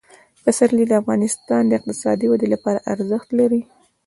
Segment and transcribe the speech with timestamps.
[0.43, 3.61] پسرلی د افغانستان د اقتصادي ودې لپاره ارزښت لري.